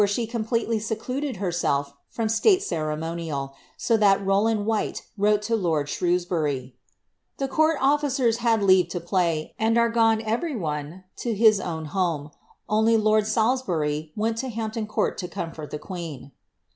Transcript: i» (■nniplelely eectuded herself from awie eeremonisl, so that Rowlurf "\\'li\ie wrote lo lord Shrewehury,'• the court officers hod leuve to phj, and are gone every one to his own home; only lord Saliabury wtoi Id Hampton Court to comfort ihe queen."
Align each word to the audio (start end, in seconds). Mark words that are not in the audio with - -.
i» 0.01 0.03
(■nniplelely 0.03 0.67
eectuded 0.77 1.35
herself 1.37 1.93
from 2.09 2.27
awie 2.27 2.57
eeremonisl, 2.57 3.53
so 3.77 3.95
that 3.95 4.19
Rowlurf 4.19 4.65
"\\'li\ie 4.65 4.95
wrote 5.15 5.47
lo 5.47 5.55
lord 5.55 5.87
Shrewehury,'• 5.89 6.57
the 7.37 7.47
court 7.47 7.77
officers 7.79 8.37
hod 8.37 8.61
leuve 8.63 8.89
to 8.89 8.99
phj, 8.99 9.51
and 9.59 9.77
are 9.77 9.89
gone 9.91 10.23
every 10.23 10.55
one 10.55 11.03
to 11.17 11.35
his 11.35 11.59
own 11.59 11.85
home; 11.93 12.31
only 12.67 12.97
lord 12.97 13.25
Saliabury 13.25 14.09
wtoi 14.17 14.43
Id 14.43 14.53
Hampton 14.53 14.87
Court 14.87 15.19
to 15.19 15.27
comfort 15.27 15.71
ihe 15.71 15.79
queen." 15.79 16.31